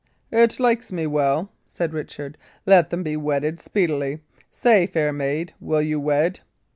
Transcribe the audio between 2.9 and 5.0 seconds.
be wedded speedily. Say,